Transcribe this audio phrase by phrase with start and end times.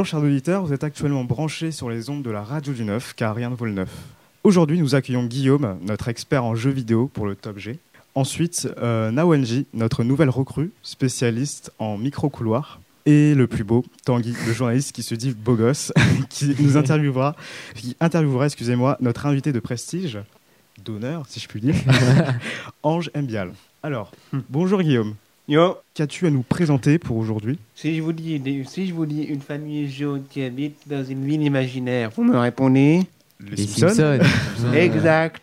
[0.00, 3.12] Bonjour chers auditeurs, vous êtes actuellement branchés sur les ondes de la radio du neuf,
[3.14, 3.90] car rien ne vaut le neuf.
[4.44, 7.78] Aujourd'hui, nous accueillons Guillaume, notre expert en jeux vidéo pour le Top G.
[8.14, 12.80] Ensuite, euh, Nawenji, notre nouvelle recrue, spécialiste en micro-couloir.
[13.04, 15.92] Et le plus beau, Tanguy, le journaliste qui se dit beau gosse,
[16.30, 17.36] qui nous interviewera,
[17.74, 20.18] qui interviewera, excusez-moi, notre invité de prestige,
[20.82, 21.74] d'honneur, si je puis dire,
[22.82, 23.52] Ange Mbial.
[23.82, 24.12] Alors,
[24.48, 25.14] bonjour Guillaume.
[25.50, 27.58] Yo, Qu'as-tu à nous présenter pour aujourd'hui?
[27.74, 31.24] Si je vous dis si je vous dis une famille jaune qui habite dans une
[31.26, 33.00] ville imaginaire, vous me répondez
[33.40, 34.20] Les Simpsons.
[34.72, 35.42] Exact.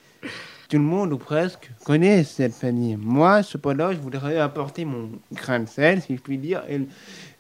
[0.70, 2.96] Tout le monde ou presque connaît cette famille.
[2.96, 6.80] Moi, cependant, je voudrais apporter mon grain de sel, si je puis dire, et,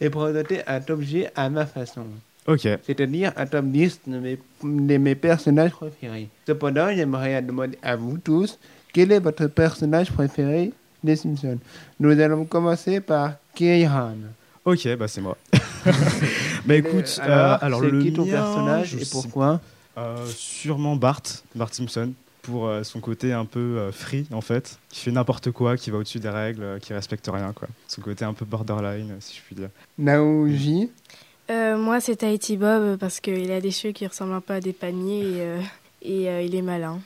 [0.02, 2.04] et présenter un objet à ma façon.
[2.48, 6.28] Ok, C'est-à-dire un top 10 de mes, de mes personnages préférés.
[6.46, 8.60] Cependant, j'aimerais demander à vous tous
[8.92, 11.60] quel est votre personnage préféré des Simpsons.
[12.00, 14.16] Nous allons commencer par Keiran.
[14.66, 15.38] ok, bah c'est moi.
[16.66, 19.62] bah écoute, alors, euh, alors c'est le qui ton mien, personnage et pourquoi
[19.98, 21.22] euh, Sûrement Bart,
[21.56, 25.52] Bart Simpson, pour euh, son côté un peu euh, free en fait, qui fait n'importe
[25.52, 27.68] quoi, qui va au-dessus des règles, euh, qui respecte rien quoi.
[27.88, 29.70] Son côté un peu borderline, euh, si je puis dire.
[29.98, 30.90] Naoji.
[31.50, 34.54] Euh, moi, c'est Tahiti Bob euh, parce qu'il a des cheveux qui ressemblent un peu
[34.54, 35.62] à des paniers et, euh,
[36.02, 37.00] et euh, il est malin.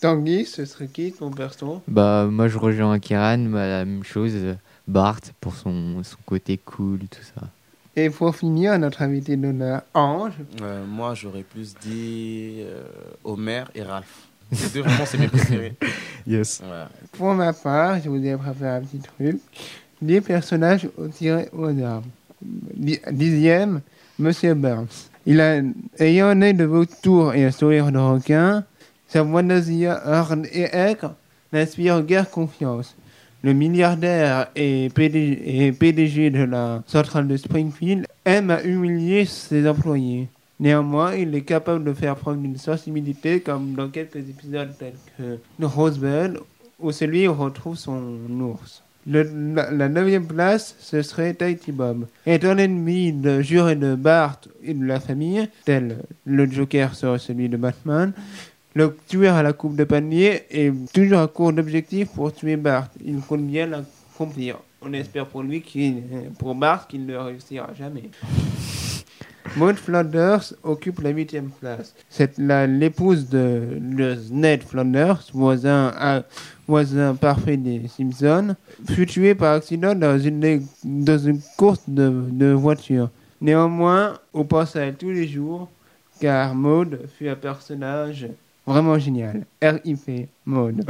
[0.00, 1.82] Tanguy, ce serait qui ton perso?
[1.86, 4.34] Bah, moi, je rejoins Kiran, bah, la même chose.
[4.88, 7.42] Bart, pour son, son côté cool, tout ça.
[7.96, 10.32] Et pour finir, notre invité d'honneur, Ange.
[10.62, 12.82] Euh, moi, j'aurais plus dit euh,
[13.24, 14.28] Homer et Ralph.
[14.52, 15.76] Les deux, vraiment, c'est mes préférés.
[16.26, 16.60] Yes.
[16.64, 16.88] Voilà.
[17.12, 19.38] Pour ma part, je vous ai préparé un petit truc.
[20.02, 22.02] Des personnages au tiré au hasard.
[22.42, 23.80] Di- Dixième,
[24.18, 25.08] Monsieur Burns.
[25.26, 25.60] Il a,
[25.98, 28.64] ayant un œil de vautour et un sourire de requin,
[29.10, 31.14] sa voix nasillarde et aigre
[31.52, 32.96] n'inspire guère confiance.
[33.42, 40.28] Le milliardaire et PDG, de la centrale de Springfield aime à humilier ses employés.
[40.60, 45.64] Néanmoins, il est capable de faire preuve d'une sensibilité comme dans quelques épisodes tels que
[45.64, 46.38] Rosebud
[46.78, 48.82] où celui où retrouve son ours.
[49.06, 52.06] Le- la, la neuvième place, ce serait Tahiti Bob.
[52.26, 55.96] Étant l'ennemi de juré de Bart et de la famille, tel
[56.26, 58.12] le Joker serait celui de Batman,
[58.74, 62.88] le tueur à la coupe de panier est toujours à court d'objectifs pour tuer Bart.
[63.04, 64.58] Il compte bien l'accomplir.
[64.82, 65.62] On espère pour lui,
[66.38, 68.10] pour Bart, qu'il ne réussira jamais.
[69.56, 71.94] Maud Flanders occupe la huitième place.
[72.08, 76.22] C'est l'épouse de, de Ned Flanders, voisin, un
[76.68, 78.54] voisin parfait des Simpsons,
[78.88, 83.10] fut tuée par accident dans une, dans une course de, de voiture.
[83.40, 85.68] Néanmoins, on pense à elle tous les jours,
[86.20, 88.28] car Maud fut un personnage
[88.66, 89.44] vraiment génial.
[89.62, 90.28] R.I.P.
[90.46, 90.84] Maud.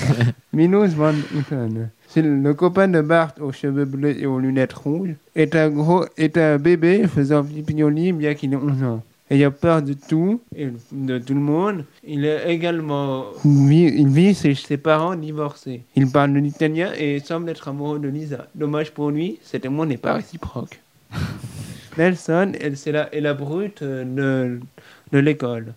[0.52, 1.90] Minos Van Houten.
[2.08, 5.14] C'est le copain de Bart aux cheveux bleus et aux lunettes rouges.
[5.34, 9.02] Est un gros, est un bébé faisant pipignoli bien qu'il ait 11 ans.
[9.30, 14.34] Ayant peur de tout et de tout le monde, il est également vit, il vit
[14.34, 15.82] chez ses parents divorcés.
[15.96, 18.46] Il parle de l'italien et semble être amoureux de Lisa.
[18.54, 20.78] Dommage pour lui, cet amour n'est pas réciproque.
[21.96, 24.60] Nelson, c'est la, est la brute euh, de,
[25.12, 25.74] de l'école.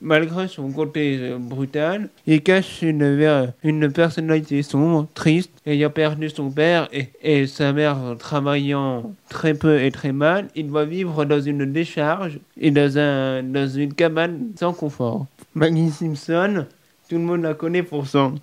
[0.00, 6.50] Malgré son côté euh, brutal, il cache une, une personnalité sombre, triste, ayant perdu son
[6.50, 10.48] père et, et sa mère travaillant très peu et très mal.
[10.54, 15.26] Il doit vivre dans une décharge et dans, un, dans une cabane sans confort.
[15.54, 16.66] Maggie Simpson,
[17.08, 18.34] tout le monde la connaît pour son...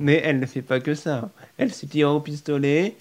[0.00, 1.28] Mais elle ne fait pas que ça.
[1.58, 2.96] Elle se tire au pistolet,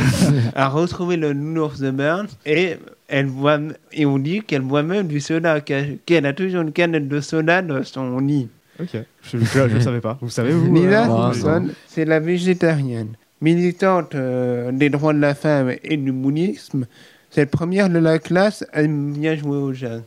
[0.54, 3.60] a retrouvé le nounours de Burns et elle boit,
[3.92, 7.62] et on dit qu'elle boit même du soda, qu'elle a toujours une canette de soda
[7.62, 8.48] dans son lit.
[8.80, 10.18] Ok, je ne savais pas.
[10.20, 13.14] Vous savez, vous euh, Simpson, c'est la végétarienne.
[13.40, 16.86] Militante euh, des droits de la femme et du bouddhisme,
[17.30, 20.02] cette première de la classe aime bien jouer au jazz.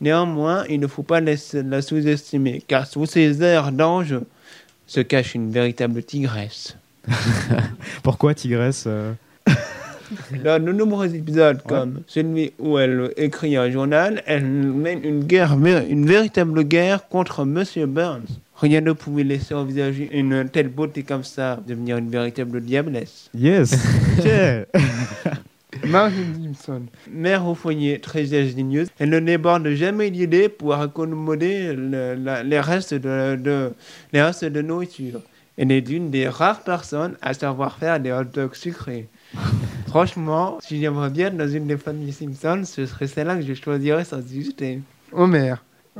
[0.00, 4.16] Néanmoins, il ne faut pas la, la sous-estimer, car sous ses airs d'ange
[4.86, 6.76] se cache une véritable tigresse.
[8.02, 9.12] Pourquoi Tigresse euh,
[10.44, 15.54] Dans de nombreux épisodes, comme celui où elle écrit un journal, elle mène une guerre,
[15.54, 18.26] une véritable guerre contre Monsieur Burns.
[18.58, 23.30] Rien ne pouvait laisser envisager une telle beauté comme ça devenir une véritable diablesse.
[23.34, 23.74] Yes
[25.84, 32.14] Marge Gibson, mère au foyer très ingénieuse, elle ne déborde jamais d'idées pour accommoder le-
[32.14, 33.72] la- les, restes de, de-
[34.12, 35.20] les restes de nourriture.
[35.58, 39.08] Elle est l'une des rares personnes à savoir faire des hot dogs sucrés.
[39.88, 43.54] Franchement, si j'aimerais bien être dans une des familles Simpsons, ce serait celle-là que je
[43.54, 44.80] choisirais sans hésiter.
[45.12, 45.54] Homer.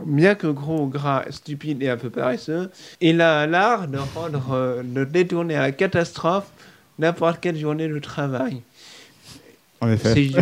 [0.05, 2.71] Bien que gros, gras, stupide et un peu paresseux,
[3.01, 6.51] il a l'art de rendre, euh, de détourner à la catastrophe
[6.99, 8.61] n'importe quelle journée de travail.
[9.81, 10.15] En effet.
[10.15, 10.33] Ses,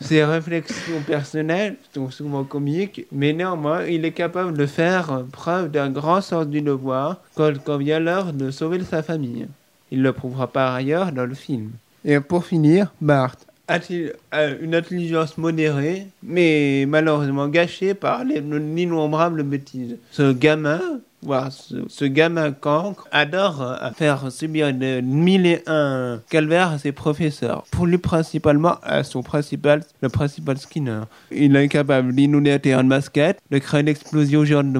[0.00, 5.90] ses réflexions personnelles sont souvent comiques, mais néanmoins, il est capable de faire preuve d'un
[5.90, 9.46] grand sens du devoir quand, quand vient l'heure de sauver sa famille.
[9.90, 11.70] Il le prouvera par ailleurs dans le film.
[12.04, 13.36] Et pour finir, Bart
[13.70, 14.14] a-t-il
[14.62, 19.96] une intelligence modérée, mais malheureusement gâchée par les innombrables bêtises?
[20.10, 20.80] Ce gamin,
[21.22, 26.78] voire ce, ce gamin cancre, adore euh, faire subir de mille et un calvaires à
[26.78, 27.64] ses professeurs.
[27.70, 31.02] Pour lui principalement à son principal, le principal Skinner.
[31.30, 34.78] Il est capable d'inonder un terrain de basket, de créer une explosion géante de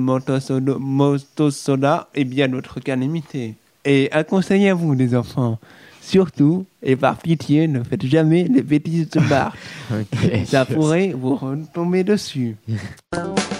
[0.79, 3.55] motosoda et bien d'autres calamités.
[3.85, 5.59] Et à conseiller à vous, les enfants,
[6.01, 9.55] surtout, et par pitié, ne faites jamais les bêtises de Bart.
[9.91, 10.47] Ok.
[10.47, 12.57] Ça pourrait vous retomber dessus.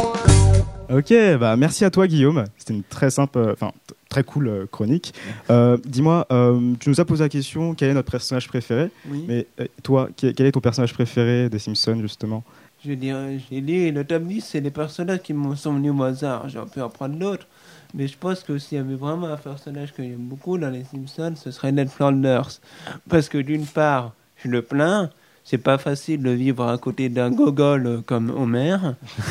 [0.91, 2.45] Ok, bah merci à toi Guillaume.
[2.57, 3.73] C'était une très simple, euh, enfin
[4.09, 5.13] très cool euh, chronique.
[5.51, 8.91] Euh, Dis-moi, euh, tu nous as posé la question quel est notre personnage préféré?
[9.11, 9.25] Oui.
[9.29, 12.43] Mais euh, toi, quel est ton personnage préféré des Simpsons justement?
[12.87, 16.03] Je dirais, j'ai dit, le top 10, c'est les personnages qui me sont venus au
[16.05, 16.49] hasard.
[16.49, 17.47] J'aurais pu en prendre d'autres.
[17.93, 20.85] Mais je pense que s'il y avait vraiment un personnage que j'aime beaucoup dans les
[20.85, 22.61] Simpsons, ce serait Ned Flanders.
[23.09, 25.11] Parce que d'une part, je le plains,
[25.49, 28.77] c'est pas facile de vivre à côté d'un gogol comme Homer.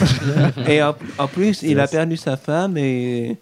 [0.68, 3.38] et en, en plus, il a perdu sa femme et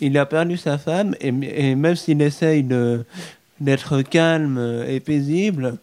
[0.00, 1.32] il a perdu sa femme et,
[1.70, 3.04] et même s'il essaye de
[3.60, 4.58] d'être calme
[4.88, 5.76] et paisible,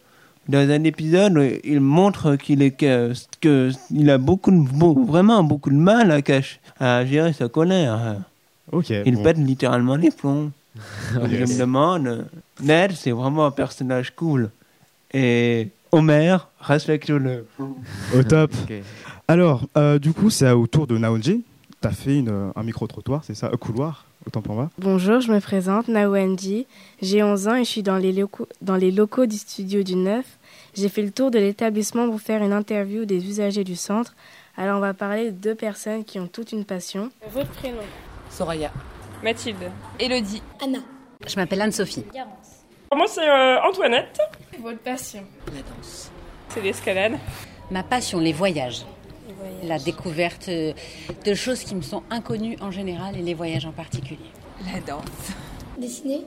[0.48, 5.70] dans un épisode, il montre qu'il est que, que il a beaucoup de, vraiment beaucoup
[5.70, 8.16] de mal à cacher, à gérer sa colère.
[8.70, 8.90] Ok.
[8.90, 9.22] Il bon.
[9.22, 10.50] pète littéralement les plombs.
[11.14, 11.54] Je Yes.
[11.54, 12.26] me demande,
[12.62, 14.50] Ned, c'est vraiment un personnage cool.
[15.14, 17.46] Et Homer, respecte-le.
[18.16, 18.50] Au top.
[19.28, 21.44] Alors, euh, du coup, c'est au tour de Naonji.
[21.82, 24.70] T'as fait une, euh, un micro-trottoir, c'est ça Un couloir Autant pour moi.
[24.78, 26.66] Bonjour, je me présente, Nawendi.
[27.02, 29.96] J'ai 11 ans et je suis dans les locaux, dans les locaux du studio du
[29.96, 30.24] 9.
[30.74, 34.14] J'ai fait le tour de l'établissement pour faire une interview des usagers du centre.
[34.56, 37.10] Alors, on va parler de deux personnes qui ont toute une passion.
[37.32, 37.82] Votre prénom
[38.30, 38.70] Soraya.
[39.22, 39.70] Mathilde.
[40.00, 40.42] Elodie.
[40.62, 40.78] Anna.
[41.26, 42.04] Je m'appelle Anne-Sophie.
[42.94, 44.20] Moi, c'est euh, Antoinette?
[44.60, 46.10] Votre passion La danse.
[46.50, 47.18] C'est l'escalade.
[47.70, 48.84] Ma passion, les voyages.
[49.62, 50.72] La découverte euh,
[51.24, 54.30] de choses qui me sont inconnues en général et les voyages en particulier.
[54.72, 55.04] La danse.
[55.78, 56.26] Dessiner.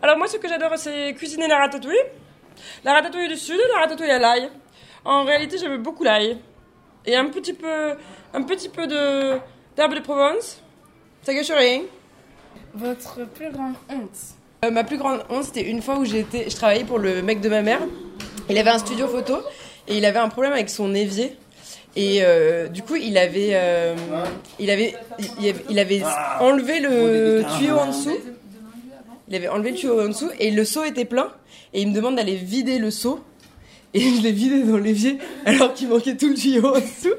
[0.00, 1.96] Alors, moi, ce que j'adore, c'est cuisiner la ratatouille.
[2.84, 4.48] La ratatouille du sud, la ratatouille à l'ail.
[5.04, 6.38] En réalité, j'aime beaucoup l'ail.
[7.04, 7.96] Et un petit peu,
[8.32, 9.38] un petit peu de
[9.76, 10.62] d'herbe de Provence.
[11.22, 11.82] Ça gâche rien.
[12.74, 16.54] Votre plus grande honte Euh, ma plus grande honte, c'était une fois où j'étais, je
[16.54, 17.80] travaillais pour le mec de ma mère.
[18.48, 19.38] Il avait un studio photo
[19.88, 21.36] et il avait un problème avec son évier.
[21.96, 23.96] Et euh, du coup, il avait, euh,
[24.60, 24.94] il avait,
[25.68, 26.02] il avait,
[26.38, 28.16] enlevé le tuyau en dessous.
[29.26, 31.32] Il avait enlevé le tuyau en dessous et le seau était plein.
[31.74, 33.18] Et il me demande d'aller vider le seau.
[33.94, 37.14] Et je l'ai vidé dans l'évier alors qu'il manquait tout le tuyau en dessous.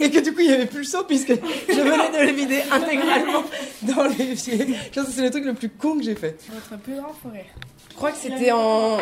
[0.00, 1.32] Et, et que du coup, il n'y avait plus le seau puisque
[1.68, 3.44] je venais de le vider intégralement
[3.82, 4.74] dans l'évier.
[4.92, 6.36] Je pense que c'est le truc le plus con que j'ai fait.
[6.52, 7.44] Votre plus grand rire
[7.90, 8.98] Je crois que c'était en.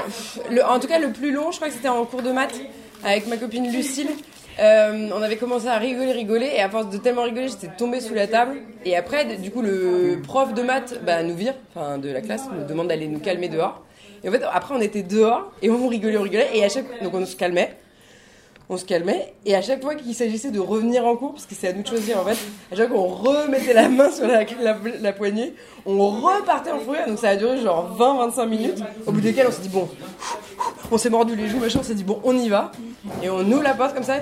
[0.50, 2.60] Le, en tout cas, le plus long, je crois que c'était en cours de maths
[3.02, 4.08] avec ma copine Lucille.
[4.58, 8.00] Euh, on avait commencé à rigoler, rigoler, et à force de tellement rigoler, j'étais tombée
[8.00, 8.56] sous la table.
[8.84, 12.44] Et après, du coup, le prof de maths bah, nous vire, enfin de la classe,
[12.58, 13.85] nous demande d'aller nous calmer dehors.
[14.24, 17.02] Et en fait, après, on était dehors, et on rigolait, on rigolait, et à chaque
[17.02, 17.76] donc on se calmait.
[18.68, 21.54] On se calmait, et à chaque fois qu'il s'agissait de revenir en cours, parce que
[21.54, 22.36] c'est à nous de choisir en fait,
[22.72, 25.54] à chaque fois qu'on remettait la main sur la, poignée,
[25.84, 29.46] on repartait en fou rire, donc ça a duré genre 20-25 minutes, au bout desquelles
[29.48, 29.88] on s'est dit bon,
[30.90, 32.72] on s'est mordu les joues, machin, on s'est dit bon, on y va,
[33.22, 34.16] et on ouvre la porte comme ça,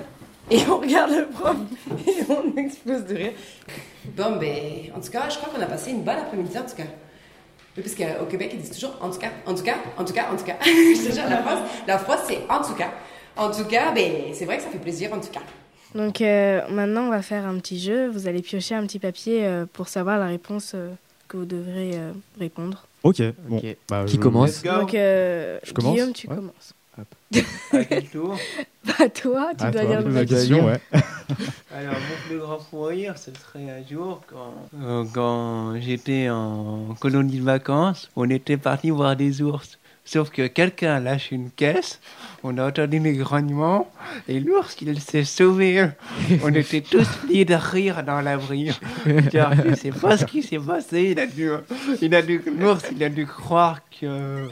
[0.50, 1.56] et on regarde le prof,
[2.06, 3.32] et on explose de rire.
[4.14, 4.56] Bon, ben,
[4.94, 6.84] en tout cas, je crois qu'on a passé une bonne après-midi, en tout cas.
[7.76, 10.12] Oui, parce qu'au Québec, ils disent toujours en tout cas, en tout cas, en tout
[10.12, 10.56] cas, en tout cas.
[10.64, 12.90] Je te jure, la phrase, la phrase c'est en tout cas.
[13.36, 15.40] En tout cas, ben, c'est vrai que ça fait plaisir, en tout cas.
[15.94, 18.08] Donc euh, maintenant, on va faire un petit jeu.
[18.08, 20.90] Vous allez piocher un petit papier euh, pour savoir la réponse euh,
[21.28, 22.86] que vous devrez euh, répondre.
[23.02, 23.20] Ok.
[23.48, 23.58] Bon.
[23.58, 23.76] Ok.
[23.88, 24.80] Bah, Qui je- commence Let's go.
[24.80, 26.36] Donc, euh, Je commence Guillaume, tu Ouais.
[26.36, 26.74] commences.
[27.72, 28.36] À quel tour
[28.84, 30.80] Bah, toi, tu Ah, dois toi, dire la question, ouais.
[31.74, 36.94] Alors, mon plus grand fou rire, ce serait un jour quand, euh, quand j'étais en
[37.00, 39.78] colonie de vacances, on était parti voir des ours.
[40.06, 41.98] Sauf que quelqu'un lâche une caisse,
[42.42, 43.90] on a entendu les grognements,
[44.28, 45.88] et l'ours, il s'est sauvé.
[46.42, 48.70] On était tous liés de rire dans l'abri.
[49.06, 51.12] Je sais pas ce qui s'est passé.
[51.12, 51.50] Il a dû,
[52.02, 54.46] il a dû, l'ours, il a dû croire que,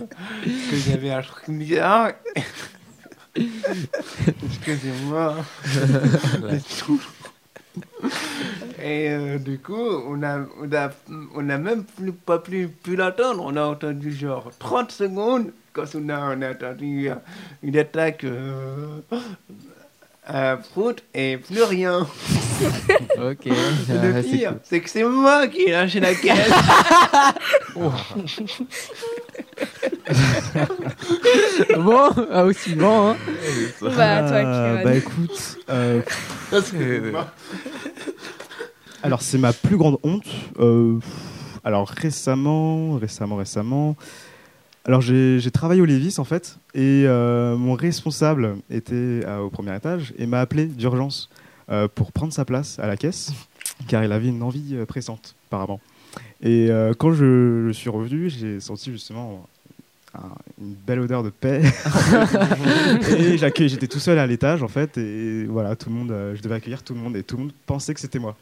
[0.44, 2.12] que j'avais un truc bizarre.
[3.36, 5.36] Excusez-moi.
[8.82, 10.90] Et euh, du coup, on a, on a,
[11.34, 13.44] on a même plus, pas plus pu l'attendre.
[13.44, 17.14] On a entendu genre 30 secondes quand on a, on a entendu euh,
[17.62, 19.00] une attaque euh,
[20.26, 22.06] à Prout et plus rien.
[23.18, 23.46] Ok.
[23.46, 23.54] Le
[24.22, 26.52] c'est pire, c'est que c'est moi qui ai lâché la caisse.
[31.76, 33.16] Bon, ah, aussi bon, hein.
[33.80, 36.00] Bah, toi, Ah, bah écoute, euh,
[39.02, 40.26] alors c'est ma plus grande honte.
[40.58, 40.98] Euh,
[41.64, 43.96] alors récemment, récemment, récemment.
[44.84, 49.50] Alors j'ai j'ai travaillé au Lévis en fait et euh, mon responsable était euh, au
[49.50, 51.30] premier étage et m'a appelé d'urgence
[51.70, 53.32] euh, pour prendre sa place à la caisse
[53.86, 55.80] car il avait une envie euh, pressante apparemment.
[56.42, 59.46] Et euh, quand je, je suis revenu, j'ai senti justement
[60.60, 61.62] une belle odeur de paix
[63.10, 66.34] et j'accueille- j'étais tout seul à l'étage en fait et voilà tout le monde, euh,
[66.36, 68.36] je devais accueillir tout le monde et tout le monde pensait que c'était moi.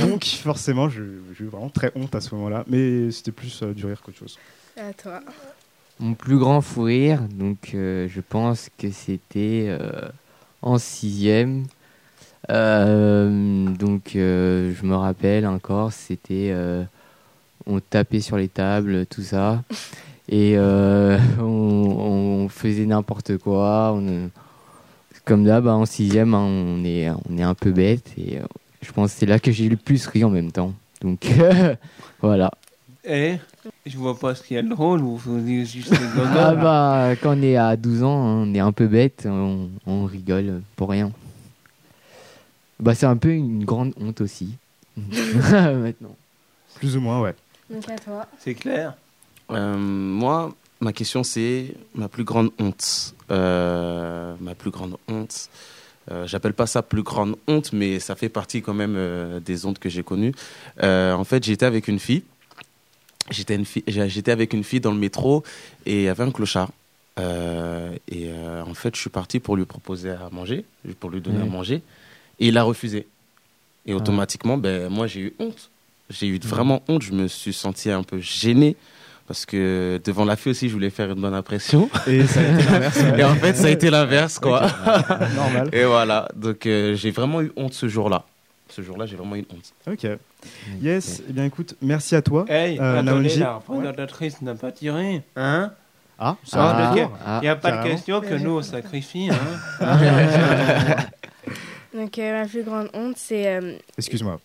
[0.00, 1.02] Donc forcément, je-
[1.36, 4.18] j'ai eu vraiment très honte à ce moment-là, mais c'était plus euh, du rire qu'autre
[4.18, 4.38] chose.
[4.78, 5.20] À toi.
[6.00, 10.08] Mon plus grand fou rire, donc euh, je pense que c'était euh,
[10.62, 11.64] en sixième.
[12.50, 16.82] Euh, donc euh, je me rappelle encore, c'était euh,
[17.66, 19.62] on tapait sur les tables, tout ça,
[20.34, 23.92] et euh, on, on faisait n'importe quoi.
[23.94, 24.30] On,
[25.24, 28.44] comme là, bah, en sixième, hein, on est on est un peu bête et euh,
[28.82, 30.74] je pense que c'est là que j'ai le plus ri en même temps.
[31.00, 31.24] Donc
[32.20, 32.50] voilà.
[33.04, 33.36] Et
[33.86, 35.98] je vois pas ce qu'il y a de drôle, vous vous dites juste les
[36.36, 40.04] Ah bah, quand on est à 12 ans, on est un peu bête, on, on
[40.04, 41.12] rigole pour rien.
[42.80, 44.56] Bah, c'est un peu une grande honte aussi.
[44.96, 46.16] Maintenant.
[46.76, 47.34] Plus ou moins, ouais.
[47.70, 48.26] Donc à toi.
[48.38, 48.94] C'est clair.
[49.50, 53.14] Euh, moi, ma question c'est ma plus grande honte.
[53.30, 55.48] Euh, ma plus grande honte.
[56.10, 59.78] Euh, J'appelle pas ça plus grande honte, mais ça fait partie quand même des hontes
[59.78, 60.34] que j'ai connues.
[60.82, 62.22] En fait, j'étais avec une fille.
[63.30, 65.42] J'étais avec une fille dans le métro
[65.86, 66.70] et il y avait un clochard.
[67.18, 68.30] Et
[68.66, 70.64] en fait, je suis parti pour lui proposer à manger,
[71.00, 71.80] pour lui donner à manger,
[72.38, 73.06] et il a refusé.
[73.86, 73.96] Et Ah.
[73.96, 75.70] automatiquement, ben moi j'ai eu honte.
[76.10, 77.02] J'ai eu vraiment honte.
[77.02, 78.76] Je me suis senti un peu gêné
[79.26, 81.88] parce que devant la fille aussi, je voulais faire une bonne impression.
[82.06, 82.96] Et ça a été l'inverse.
[83.02, 83.18] ouais.
[83.20, 84.62] Et en fait, ça a été l'inverse, quoi.
[85.34, 85.68] Normal.
[85.72, 86.28] Et voilà.
[86.36, 88.24] Donc euh, j'ai vraiment eu honte ce jour-là.
[88.68, 89.72] Ce jour-là, j'ai vraiment eu honte.
[89.90, 90.06] Ok.
[90.82, 91.22] Yes.
[91.28, 92.44] Eh bien, écoute, merci à toi.
[92.48, 95.22] Hey, Euh, attendez, la représentatrice n'a pas tiré.
[95.36, 95.70] Hein?
[96.18, 97.84] Ah, Ça va, Ah, ah, Il n'y a pas carrément.
[97.84, 99.30] de question que nous on sacrifie.
[99.30, 99.36] Hein?
[101.94, 104.40] Donc euh, ma plus grande honte, c'est euh, excuse-moi.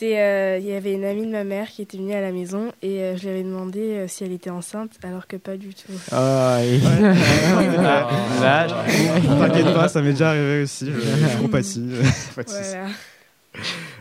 [0.00, 2.32] C'est euh, il y avait une amie de ma mère qui était venue à la
[2.32, 5.58] maison et euh, je lui avais demandé euh, si elle était enceinte alors que pas
[5.58, 5.92] du tout.
[6.12, 8.08] Ah, et- Là,
[8.40, 10.86] là, je- T'inquiète pas, ça m'est déjà arrivé aussi.
[10.86, 11.86] Je, compatis.
[12.34, 12.86] Voilà.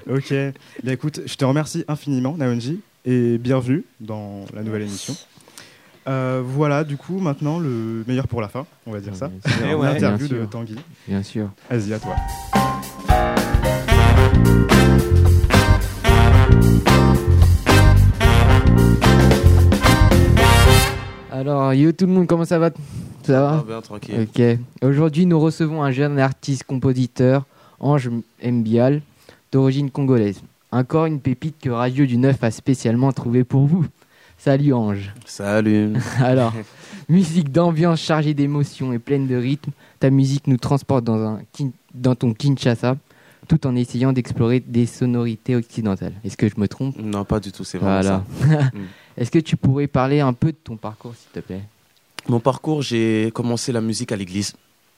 [0.09, 0.29] Ok.
[0.83, 5.15] Bien, écoute, je te remercie infiniment, Naonji, et bienvenue dans la nouvelle émission.
[6.07, 9.29] Euh, voilà, du coup, maintenant, le meilleur pour la fin, on va dire ça.
[9.75, 9.93] Ouais.
[9.93, 10.75] L'interview de Tanguy.
[11.07, 11.49] Bien sûr.
[11.69, 12.15] Vas-y, à toi.
[21.39, 22.69] Alors, yo tout le monde, comment ça va?
[23.23, 23.57] Ça va?
[23.61, 24.27] Ah, bien, tranquille.
[24.27, 24.41] Ok.
[24.81, 27.45] Aujourd'hui, nous recevons un jeune artiste-compositeur,
[27.79, 28.09] Ange
[28.43, 29.01] Mbial,
[29.53, 30.41] d'origine congolaise.
[30.71, 33.85] Encore une pépite que Radio du Neuf a spécialement trouvée pour vous.
[34.37, 35.13] Salut Ange.
[35.25, 35.93] Salut.
[36.19, 36.53] Alors,
[37.07, 41.71] musique d'ambiance chargée d'émotions et pleine de rythme, ta musique nous transporte dans, un, kin-
[41.93, 42.97] dans ton Kinshasa,
[43.47, 46.13] tout en essayant d'explorer des sonorités occidentales.
[46.25, 46.97] Est-ce que je me trompe?
[47.01, 48.23] Non, pas du tout, c'est vraiment Voilà.
[48.41, 48.71] ça.
[48.73, 48.79] Mm.
[49.19, 51.61] Est-ce que tu pourrais parler un peu de ton parcours, s'il te plaît?
[52.27, 54.53] Mon parcours, j'ai commencé la musique à l'église.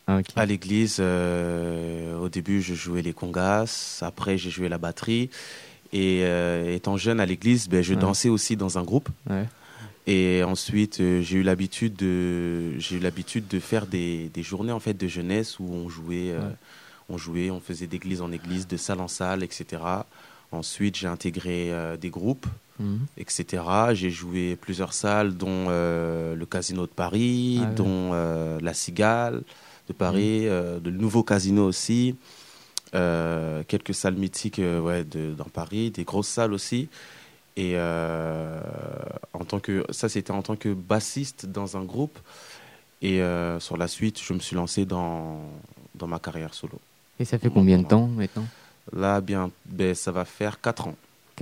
[0.07, 0.19] Ah.
[0.35, 3.99] À l'église, euh, au début, je jouais les congas.
[4.01, 5.29] Après, j'ai joué la batterie.
[5.93, 7.99] Et euh, étant jeune à l'église, ben, je Ouais.
[7.99, 9.09] dansais aussi dans un groupe.
[9.29, 9.45] Ouais.
[10.07, 14.71] Et ensuite, euh, j'ai eu l'habitude de, j'ai eu l'habitude de faire des, des journées
[14.71, 16.55] en fait de jeunesse où on jouait, euh, Ouais.
[17.09, 19.81] on jouait, on faisait d'église en église, de salle en salle, etc.
[20.51, 22.47] Ensuite, j'ai intégré euh, des groupes,
[22.79, 23.05] Mhm.
[23.17, 23.63] etc.
[23.93, 29.43] J'ai joué plusieurs salles, dont euh, le Casino de Paris, Ah dont euh, la Cigale
[29.87, 32.15] de Paris, euh, le nouveau Casino aussi,
[32.95, 36.89] euh, quelques salles mythiques ouais, de, dans Paris, des grosses salles aussi.
[37.57, 42.17] Et en tant que, ça, c'était en tant que bassiste dans un groupe.
[43.01, 43.21] Et
[43.59, 45.41] sur la suite, je me suis lancé dans,
[45.95, 46.79] dans ma carrière solo.
[47.19, 48.47] Et ça fait combien de temps maintenant?
[48.93, 50.95] Là, bien, ben, ça va faire 4 ans.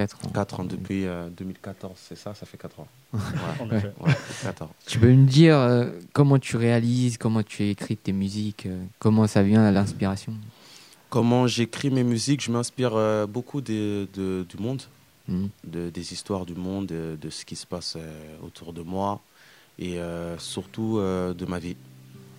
[0.07, 0.29] 4 ans.
[0.33, 2.87] 4 ans depuis euh, 2014, c'est ça Ça fait 4 ans.
[3.13, 3.19] Ouais,
[3.59, 3.91] En effet.
[3.99, 4.13] ouais,
[4.43, 4.69] 4 ans.
[4.87, 9.27] Tu peux me dire euh, comment tu réalises, comment tu écris tes musiques, euh, comment
[9.27, 10.33] ça vient à l'inspiration?
[11.09, 14.83] Comment j'écris mes musiques Je m'inspire euh, beaucoup de, de- du monde,
[15.27, 19.19] de- des histoires du monde, de, de ce qui se passe euh, autour de moi
[19.77, 21.75] et euh, surtout euh, de ma vie.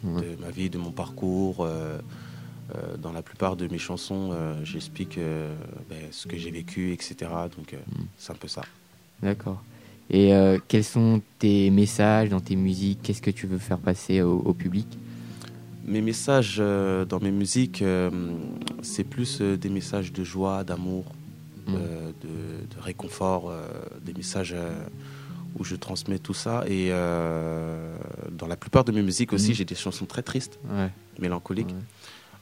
[0.02, 1.56] De ma vie, de mon parcours.
[2.74, 5.54] Euh, dans la plupart de mes chansons, euh, j'explique euh,
[5.88, 7.14] ben, ce que j'ai vécu, etc.
[7.56, 8.06] Donc Mhm.
[8.18, 8.62] c'est un peu ça.
[9.22, 9.62] D'accord.
[10.12, 10.32] Et
[10.66, 12.98] quels sont tes messages dans tes musiques?
[13.00, 14.88] Qu'est-ce que tu veux faire passer au, au public?
[15.84, 17.84] Mes messages dans mes musiques,
[18.82, 21.04] c'est plus des messages de joie, d'amour,
[21.68, 23.52] euh, de, de réconfort,
[24.04, 24.56] des messages
[25.56, 26.64] où je transmets tout ça.
[26.66, 29.54] Et dans la plupart de mes musiques aussi, Mhm.
[29.54, 30.90] j'ai des chansons très tristes, Ouais.
[31.20, 31.68] mélancoliques.
[31.68, 31.74] ouais.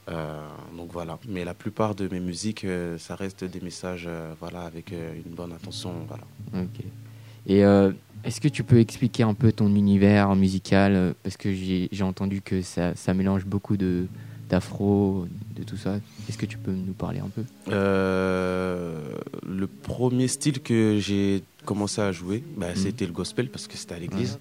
[0.09, 0.39] Euh,
[0.75, 1.19] donc voilà.
[1.27, 5.33] Mais la plupart de mes musiques, euh, ça reste des messages euh, voilà, avec une
[5.35, 5.93] bonne intention.
[6.07, 6.23] Voilà.
[6.63, 6.83] Ok.
[7.47, 7.59] Et
[8.23, 11.15] est-ce que tu peux expliquer un peu ton univers musical?
[11.23, 14.05] Parce que j'ai entendu que ça, ça mélange beaucoup de
[14.49, 15.99] d'afro, de tout ça.
[16.27, 17.43] Est-ce que tu peux nous parler un peu?
[17.71, 19.13] Euh,
[19.47, 22.75] le premier style que j'ai commencé à jouer, bah, Mhm.
[22.75, 24.39] c'était le gospel parce que c'était à l'église.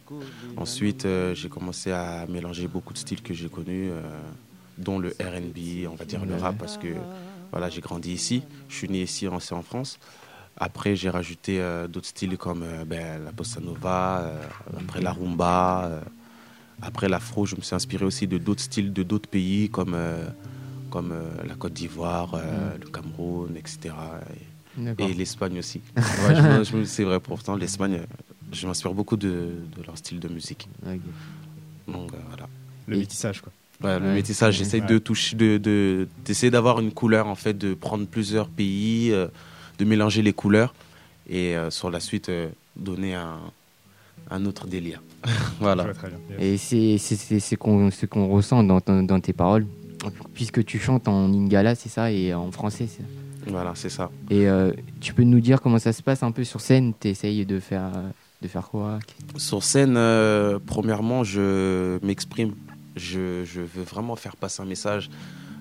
[0.56, 4.00] Ensuite, euh, j'ai commencé à mélanger beaucoup de styles que j'ai connus, euh,
[4.78, 6.94] dont le RB, on va dire le rap, parce que
[7.52, 8.44] voilà, j'ai grandi ici.
[8.68, 9.98] Je suis né ici, en- c'est en France.
[10.56, 14.42] Après, j'ai rajouté euh, d'autres styles comme euh, ben, la bossa nova, euh,
[14.78, 15.86] après la rumba.
[15.86, 16.00] euh,
[16.82, 20.28] après l'afro, je me suis inspiré aussi de d'autres styles de d'autres pays comme, euh,
[20.90, 23.94] comme euh, la Côte d'Ivoire, euh, le Cameroun, etc.
[24.98, 25.80] Et l'Espagne aussi.
[25.96, 28.02] Ouais, c'est vrai, pourtant, l'Espagne,
[28.52, 30.68] je m'inspire beaucoup de, de leur style de musique.
[31.88, 32.48] Donc euh, voilà.
[32.86, 33.52] Le Et- métissage, quoi.
[33.82, 34.86] Ouais, le métissage, j'essaie Ouais.
[34.88, 39.28] de toucher, de, de- d'essayer d'avoir une couleur, en fait, de prendre plusieurs pays, euh,
[39.78, 40.74] de mélanger les couleurs
[41.30, 43.38] et euh, sur la suite euh, donner un,
[44.30, 45.00] un autre délire.
[45.60, 45.84] voilà.
[45.84, 46.18] Je vois très bien.
[46.30, 46.40] Yes.
[46.40, 49.66] Et c'est c'est- c'est ce qu'on ce qu'on ressent dans, dans tes paroles.
[50.34, 52.88] Puisque tu chantes en lingala, c'est ça, et en français.
[53.48, 54.10] Voilà, c'est ça.
[54.30, 56.92] Et euh, tu peux nous dire comment ça se passe un peu sur scène?
[57.00, 57.90] Tu essayes de faire,
[58.42, 58.98] de faire quoi?
[59.36, 62.54] Sur scène, euh, premièrement, je m'exprime.
[62.98, 65.08] Je, je veux vraiment faire passer un message.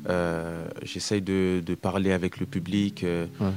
[0.10, 3.04] Euh, J'essaye de, de parler avec le public.
[3.04, 3.48] euh, Ouais.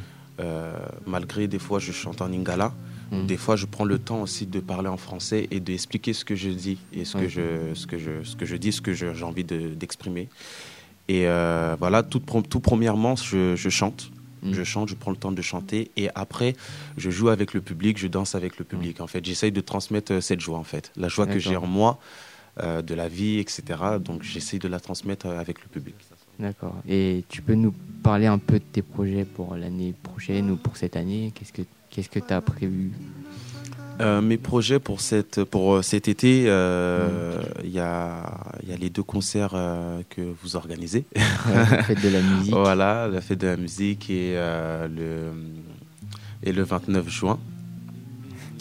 [0.40, 0.72] euh,
[1.06, 2.72] malgré des fois, je chante en lingala.
[3.12, 3.26] Mhm.
[3.26, 6.34] Des fois, je prends le temps aussi de parler en français et d'expliquer ce que
[6.36, 7.24] je dis et ce, Ouais.
[7.24, 10.28] que, je, ce, que, je, ce que je dis, ce que j'ai envie de- d'exprimer.
[11.08, 14.10] et euh, voilà, tout, premièrement, je, je chante.
[14.42, 14.54] Mhm.
[14.54, 16.54] Je chante, je prends le temps de chanter et après,
[16.96, 19.00] je joue avec le public, je danse avec le public.
[19.02, 21.98] En fait, j'essaye de transmettre cette joie, en fait, la joie que j'ai en moi,
[22.62, 23.62] euh, de la vie, etc.
[24.00, 25.94] Donc, j'essaye de la transmettre euh, avec le public.
[26.38, 26.76] D'accord.
[26.88, 30.76] Et tu peux nous parler un peu de tes projets pour l'année prochaine ou pour
[30.76, 31.32] cette année?
[31.34, 32.92] Qu'est-ce que qu'est-ce que tu as prévu?
[34.00, 38.22] Euh, mes projets pour, cette, pour cet été, euh, il y, a,
[38.66, 41.04] y a les deux concerts euh, que vous organisez.
[41.14, 42.54] La fête de la musique.
[42.54, 45.32] Voilà, la fête de la musique et, le,
[46.42, 47.38] et le 29 juin.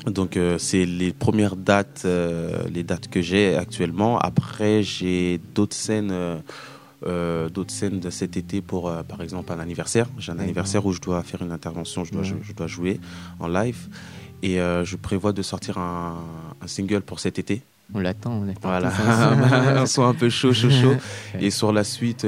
[0.06, 4.18] Donc euh, c'est les premières dates, euh, les dates que j'ai actuellement.
[4.20, 6.12] Après j'ai d'autres scènes,
[7.06, 10.08] euh, d'autres scènes de cet été pour, par exemple, un anniversaire.
[10.18, 12.28] J'ai un anniversaire où je dois faire une intervention, je dois, Ouais.
[12.28, 13.00] je, je dois jouer
[13.40, 13.88] en live.
[14.42, 16.16] Et je prévois de sortir un,
[16.62, 17.62] un single pour cet été.
[17.94, 18.70] On l'attend, on l'attend.
[18.70, 19.78] Voilà, tous ensemble.
[19.80, 20.94] on soit un peu chaud, chaud, chaud.
[21.42, 22.26] Et sur la suite,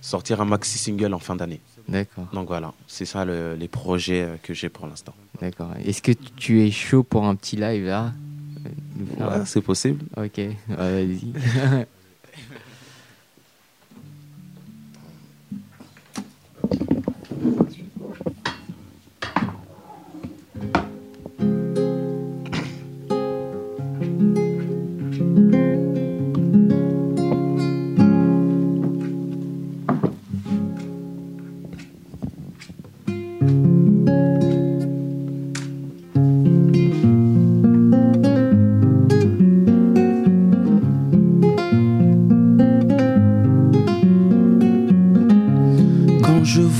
[0.00, 1.60] sortir un maxi single en fin d'année.
[1.88, 5.14] D'accord, Donc voilà, c'est ça le- les projets que j'ai pour l'instant.
[5.40, 5.72] D'accord.
[5.84, 8.12] Est-ce que tu es chaud pour un petit live là?
[9.18, 10.04] Ouais, c'est possible.
[10.16, 11.32] Ok, ouais, vas-y.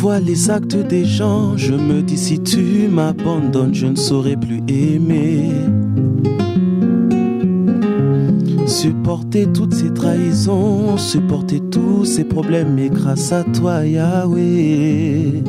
[0.06, 4.62] vois les actes des gens, je me dis si tu m'abandonnes, je ne saurais plus
[4.68, 5.50] aimer.
[8.68, 15.42] Supporter toutes ces trahisons, supporter tous ces problèmes, mais grâce à toi, Yahweh,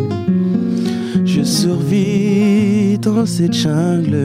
[1.24, 4.18] je survis dans cette jungle.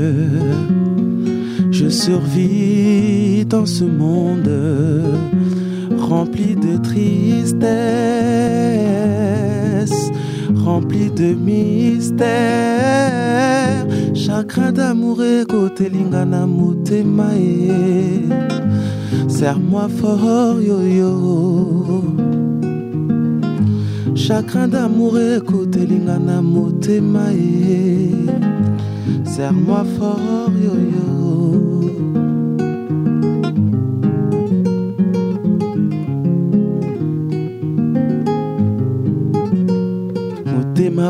[1.70, 4.50] Je survis dans ce monde
[5.98, 7.54] rempli de tristesse,
[10.64, 12.28] rempli de mystère.
[14.14, 18.28] Chakra d'amour et côté lingana mutemae.
[19.28, 22.22] Serre-moi fort, yo yo.
[24.22, 28.10] chagrin d'amour ekotelinga na motema ye
[29.24, 31.08] serre-moi fort yoyo
[31.90, 32.01] motema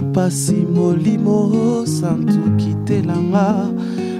[0.01, 3.69] pasi molimo santuki telanga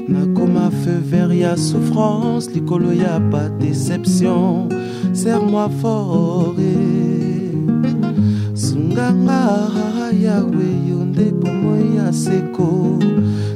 [0.09, 4.69] nakoma feu vert ya souffrance likolo ya ba déception.
[5.15, 6.57] Serre-moi fort
[8.55, 9.41] sunganga
[10.13, 12.99] yawe yo nde bomoi ya seko.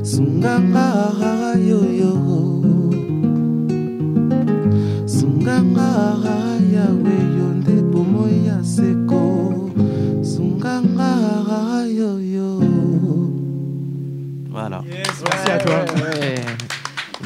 [0.03, 1.13] Sunganga
[1.69, 2.15] yoyo
[5.07, 5.91] sunganga
[6.75, 7.49] yawe yo
[14.89, 15.85] Merci à toi.
[15.97, 16.35] Ouais.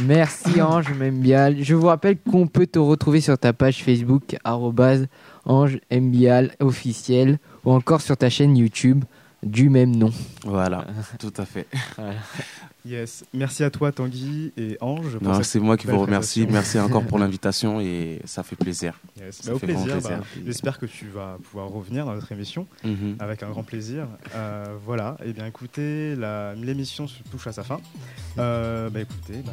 [0.07, 1.55] Merci Ange, même bien.
[1.59, 5.09] Je vous rappelle qu'on peut te retrouver sur ta page Facebook arrobase
[5.45, 9.05] Ange Mbial officiel ou encore sur ta chaîne YouTube
[9.43, 10.11] du même nom.
[10.45, 10.85] Voilà,
[11.19, 11.67] tout à fait.
[12.87, 13.25] Yes.
[13.35, 15.19] Merci à toi, Tanguy et Ange.
[15.43, 16.47] c'est moi qui vous remercie.
[16.51, 18.99] Merci encore pour l'invitation et ça fait plaisir.
[19.21, 19.37] Yes.
[19.43, 20.01] Ça Bah, au fait vraiment plaisir.
[20.01, 20.19] plaisir.
[20.19, 23.17] bah, J'espère que tu vas pouvoir revenir dans notre émission Mhm.
[23.19, 24.07] avec un grand plaisir.
[24.35, 25.17] Euh, voilà.
[25.25, 26.17] Et bien, écoutez,
[26.57, 27.81] l'émission se touche à sa fin.
[28.39, 29.53] Euh, bah, écoutez, bah,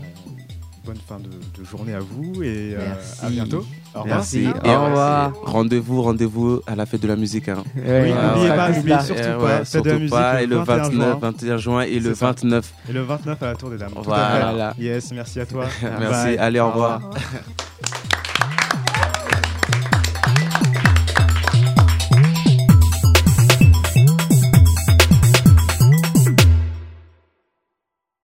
[0.87, 3.65] bonne fin de, de journée à vous et euh, à bientôt.
[3.93, 4.17] Au revoir.
[4.19, 4.47] Merci.
[4.47, 5.33] Au Et revoir.
[5.43, 7.49] Rendez-vous, rendez-vous à la fête de la musique.
[7.49, 7.63] hein.
[7.75, 10.41] Oui, n'oubliez pas, n'oubliez surtout Euh, pas, ouais, fête de la surtout musique pas.
[10.41, 11.19] Et le 21 29, juin.
[11.21, 12.25] 21 juin et le C'est ça.
[12.27, 12.73] 29.
[12.89, 13.91] Et le 29 à la Tour des Dames.
[13.93, 14.73] Tout à Voilà.
[14.75, 14.81] fait.
[14.83, 15.65] Yes, merci à toi.
[15.81, 16.25] Merci.
[16.25, 16.37] Bye.
[16.37, 17.01] Allez, au revoir.
[17.03, 17.21] Au revoir.